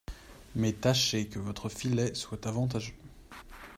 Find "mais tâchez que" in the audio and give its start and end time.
0.55-1.37